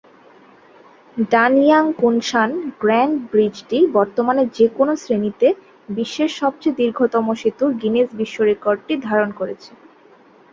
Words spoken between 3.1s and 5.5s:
ব্রিজটি বর্তমানে যেকোনও শ্রেণীতে